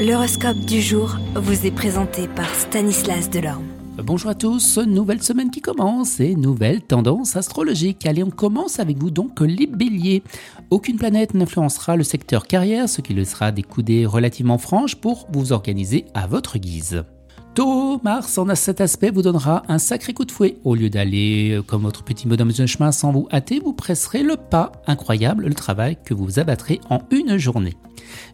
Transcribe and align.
L'horoscope 0.00 0.60
du 0.60 0.80
jour 0.80 1.18
vous 1.34 1.66
est 1.66 1.70
présenté 1.70 2.26
par 2.26 2.48
Stanislas 2.54 3.28
Delorme. 3.28 3.66
Bonjour 4.02 4.30
à 4.30 4.34
tous, 4.34 4.78
nouvelle 4.78 5.22
semaine 5.22 5.50
qui 5.50 5.60
commence 5.60 6.20
et 6.20 6.36
nouvelle 6.36 6.80
tendance 6.80 7.36
astrologique. 7.36 8.06
Allez, 8.06 8.24
on 8.24 8.30
commence 8.30 8.80
avec 8.80 8.96
vous 8.96 9.10
donc 9.10 9.40
les 9.40 9.66
béliers. 9.66 10.22
Aucune 10.70 10.96
planète 10.96 11.34
n'influencera 11.34 11.96
le 11.96 12.02
secteur 12.02 12.46
carrière, 12.46 12.88
ce 12.88 13.02
qui 13.02 13.12
laissera 13.12 13.52
des 13.52 13.62
coudées 13.62 14.06
relativement 14.06 14.56
franches 14.56 14.96
pour 14.96 15.28
vous 15.32 15.52
organiser 15.52 16.06
à 16.14 16.26
votre 16.26 16.56
guise. 16.56 17.04
Taureau, 17.54 18.00
Mars 18.02 18.38
en 18.38 18.54
cet 18.54 18.80
aspect 18.80 19.10
vous 19.10 19.22
donnera 19.22 19.64
un 19.68 19.78
sacré 19.78 20.14
coup 20.14 20.24
de 20.24 20.30
fouet. 20.30 20.58
Au 20.64 20.74
lieu 20.74 20.88
d'aller 20.88 21.50
euh, 21.52 21.62
comme 21.62 21.82
votre 21.82 22.04
petit 22.04 22.28
bonhomme 22.28 22.52
de 22.52 22.66
chemin 22.66 22.92
sans 22.92 23.12
vous 23.12 23.28
hâter, 23.32 23.60
vous 23.60 23.72
presserez 23.72 24.22
le 24.22 24.36
pas. 24.36 24.72
Incroyable 24.86 25.46
le 25.46 25.54
travail 25.54 25.98
que 26.04 26.14
vous 26.14 26.38
abattrez 26.38 26.80
en 26.90 27.00
une 27.10 27.38
journée. 27.38 27.74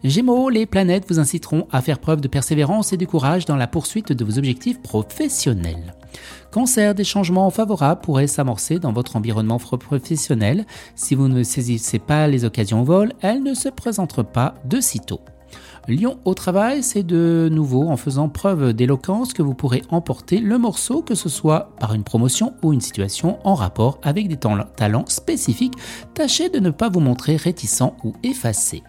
Gémeaux, 0.03 0.49
les 0.49 0.65
planètes 0.65 1.05
vous 1.09 1.19
inciteront 1.19 1.67
à 1.71 1.81
faire 1.81 1.99
preuve 1.99 2.21
de 2.21 2.27
persévérance 2.27 2.93
et 2.93 2.97
de 2.97 3.05
courage 3.05 3.45
dans 3.45 3.55
la 3.55 3.67
poursuite 3.67 4.11
de 4.11 4.23
vos 4.23 4.37
objectifs 4.37 4.81
professionnels. 4.81 5.95
Cancer, 6.51 6.95
des 6.95 7.03
changements 7.03 7.49
favorables 7.49 8.01
pourraient 8.01 8.27
s'amorcer 8.27 8.79
dans 8.79 8.93
votre 8.93 9.15
environnement 9.15 9.57
professionnel. 9.57 10.65
Si 10.95 11.15
vous 11.15 11.27
ne 11.27 11.43
saisissez 11.43 11.99
pas 11.99 12.27
les 12.27 12.45
occasions 12.45 12.81
au 12.81 12.85
vol, 12.85 13.13
elles 13.21 13.43
ne 13.43 13.53
se 13.53 13.69
présenteront 13.69 14.23
pas 14.23 14.55
de 14.65 14.79
sitôt. 14.79 15.21
Lion 15.87 16.19
au 16.25 16.33
travail, 16.33 16.83
c'est 16.83 17.03
de 17.03 17.49
nouveau 17.51 17.87
en 17.87 17.97
faisant 17.97 18.29
preuve 18.29 18.73
d'éloquence 18.73 19.33
que 19.33 19.41
vous 19.41 19.53
pourrez 19.53 19.83
emporter 19.89 20.39
le 20.39 20.57
morceau, 20.57 21.01
que 21.01 21.15
ce 21.15 21.29
soit 21.29 21.71
par 21.79 21.93
une 21.93 22.03
promotion 22.03 22.53
ou 22.63 22.73
une 22.73 22.81
situation 22.81 23.39
en 23.45 23.53
rapport 23.53 23.99
avec 24.03 24.27
des 24.27 24.37
talents 24.37 25.05
spécifiques. 25.07 25.75
Tâchez 26.13 26.49
de 26.49 26.59
ne 26.59 26.71
pas 26.71 26.89
vous 26.89 26.99
montrer 26.99 27.37
réticent 27.37 27.93
ou 28.03 28.13
effacé. 28.23 28.83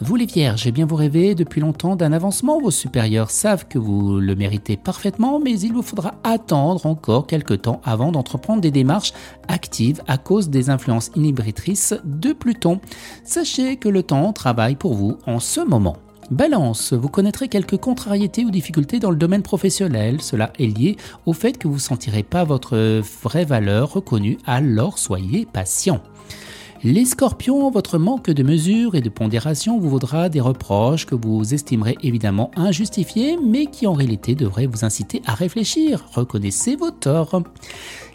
Vous 0.00 0.16
les 0.16 0.26
vierges, 0.26 0.66
eh 0.66 0.72
bien 0.72 0.86
vous 0.86 0.96
rêvez 0.96 1.34
depuis 1.34 1.60
longtemps 1.60 1.96
d'un 1.96 2.12
avancement, 2.12 2.60
vos 2.60 2.70
supérieurs 2.70 3.30
savent 3.30 3.66
que 3.68 3.78
vous 3.78 4.18
le 4.18 4.34
méritez 4.34 4.76
parfaitement, 4.76 5.38
mais 5.38 5.58
il 5.60 5.72
vous 5.72 5.82
faudra 5.82 6.14
attendre 6.24 6.86
encore 6.86 7.26
quelques 7.26 7.62
temps 7.62 7.80
avant 7.84 8.12
d'entreprendre 8.12 8.60
des 8.60 8.70
démarches 8.70 9.12
actives 9.48 10.02
à 10.06 10.18
cause 10.18 10.48
des 10.48 10.70
influences 10.70 11.10
inhibitrices 11.16 11.94
de 12.04 12.32
Pluton. 12.32 12.80
Sachez 13.24 13.76
que 13.76 13.88
le 13.88 14.02
temps 14.02 14.32
travaille 14.32 14.76
pour 14.76 14.94
vous 14.94 15.18
en 15.26 15.40
ce 15.40 15.60
moment. 15.60 15.96
Balance, 16.30 16.94
vous 16.94 17.10
connaîtrez 17.10 17.48
quelques 17.48 17.76
contrariétés 17.76 18.44
ou 18.44 18.50
difficultés 18.50 18.98
dans 19.00 19.10
le 19.10 19.16
domaine 19.16 19.42
professionnel. 19.42 20.22
Cela 20.22 20.50
est 20.58 20.66
lié 20.66 20.96
au 21.26 21.34
fait 21.34 21.58
que 21.58 21.68
vous 21.68 21.74
ne 21.74 21.80
sentirez 21.80 22.22
pas 22.22 22.44
votre 22.44 23.02
vraie 23.22 23.44
valeur 23.44 23.92
reconnue, 23.92 24.38
alors 24.46 24.98
soyez 24.98 25.46
patient. 25.46 26.00
Les 26.84 27.04
scorpions, 27.04 27.70
votre 27.70 27.96
manque 27.96 28.28
de 28.28 28.42
mesure 28.42 28.96
et 28.96 29.00
de 29.00 29.08
pondération 29.08 29.78
vous 29.78 29.88
vaudra 29.88 30.28
des 30.28 30.40
reproches 30.40 31.06
que 31.06 31.14
vous 31.14 31.54
estimerez 31.54 31.96
évidemment 32.02 32.50
injustifiés, 32.56 33.38
mais 33.40 33.66
qui 33.66 33.86
en 33.86 33.92
réalité 33.92 34.34
devraient 34.34 34.66
vous 34.66 34.84
inciter 34.84 35.22
à 35.24 35.34
réfléchir. 35.34 36.04
Reconnaissez 36.12 36.74
vos 36.74 36.90
torts. 36.90 37.44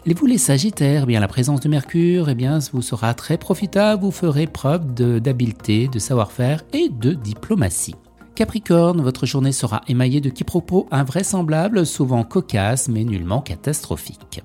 Et 0.04 0.12
vous 0.12 0.36
sagittaires, 0.36 1.06
bien 1.06 1.20
la 1.20 1.28
présence 1.28 1.60
de 1.60 1.68
Mercure, 1.70 2.28
eh 2.28 2.34
bien 2.34 2.60
vous 2.70 2.82
sera 2.82 3.14
très 3.14 3.38
profitable, 3.38 4.02
vous 4.02 4.10
ferez 4.10 4.46
preuve 4.46 4.92
d'habileté, 4.94 5.88
de 5.88 5.98
savoir-faire 5.98 6.62
et 6.74 6.90
de 6.90 7.14
diplomatie. 7.14 7.94
Capricorne, 8.38 9.02
votre 9.02 9.26
journée 9.26 9.50
sera 9.50 9.80
émaillée 9.88 10.20
de 10.20 10.30
quiproquos 10.30 10.86
invraisemblables, 10.92 11.84
souvent 11.84 12.22
cocasses 12.22 12.88
mais 12.88 13.02
nullement 13.02 13.40
catastrophiques. 13.40 14.44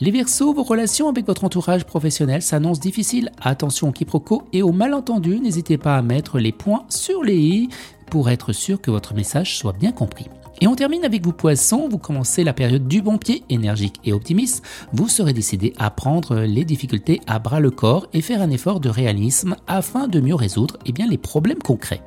Les 0.00 0.10
Verseaux, 0.10 0.54
vos 0.54 0.62
relations 0.62 1.10
avec 1.10 1.26
votre 1.26 1.44
entourage 1.44 1.84
professionnel 1.84 2.40
s'annoncent 2.40 2.80
difficiles. 2.80 3.30
Attention 3.42 3.90
aux 3.90 3.92
quiproquos 3.92 4.44
et 4.54 4.62
aux 4.62 4.72
malentendus, 4.72 5.38
n'hésitez 5.38 5.76
pas 5.76 5.98
à 5.98 6.02
mettre 6.02 6.38
les 6.38 6.50
points 6.50 6.86
sur 6.88 7.22
les 7.22 7.36
i 7.36 7.68
pour 8.10 8.30
être 8.30 8.54
sûr 8.54 8.80
que 8.80 8.90
votre 8.90 9.12
message 9.12 9.58
soit 9.58 9.74
bien 9.74 9.92
compris. 9.92 10.28
Et 10.62 10.66
on 10.66 10.74
termine 10.74 11.04
avec 11.04 11.22
vous 11.22 11.34
poissons, 11.34 11.86
vous 11.88 11.98
commencez 11.98 12.42
la 12.42 12.54
période 12.54 12.88
du 12.88 13.02
bon 13.02 13.18
pied, 13.18 13.42
énergique 13.50 14.00
et 14.04 14.14
optimiste, 14.14 14.64
vous 14.92 15.06
serez 15.06 15.34
décidé 15.34 15.74
à 15.76 15.90
prendre 15.90 16.40
les 16.40 16.64
difficultés 16.64 17.20
à 17.26 17.38
bras 17.38 17.60
le 17.60 17.70
corps 17.70 18.08
et 18.14 18.22
faire 18.22 18.40
un 18.40 18.50
effort 18.50 18.80
de 18.80 18.88
réalisme 18.88 19.56
afin 19.66 20.08
de 20.08 20.18
mieux 20.18 20.34
résoudre 20.34 20.78
eh 20.86 20.92
bien, 20.92 21.06
les 21.06 21.18
problèmes 21.18 21.58
concrets. 21.58 22.00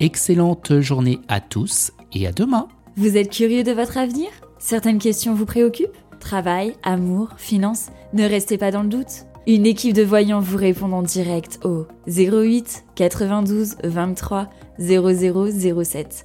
Excellente 0.00 0.80
journée 0.80 1.20
à 1.28 1.40
tous 1.40 1.92
et 2.14 2.26
à 2.26 2.32
demain. 2.32 2.68
Vous 2.96 3.18
êtes 3.18 3.30
curieux 3.30 3.64
de 3.64 3.72
votre 3.72 3.98
avenir? 3.98 4.28
Certaines 4.58 4.98
questions 4.98 5.34
vous 5.34 5.46
préoccupent? 5.46 5.98
Travail, 6.20 6.74
amour, 6.82 7.30
finances? 7.36 7.88
Ne 8.14 8.24
restez 8.24 8.56
pas 8.56 8.70
dans 8.70 8.82
le 8.82 8.88
doute. 8.88 9.26
Une 9.46 9.66
équipe 9.66 9.94
de 9.94 10.02
voyants 10.02 10.40
vous 10.40 10.56
répond 10.56 10.90
en 10.92 11.02
direct 11.02 11.60
au 11.64 11.86
08 12.08 12.86
92 12.94 13.74
23 13.84 14.48
0007. 14.78 16.24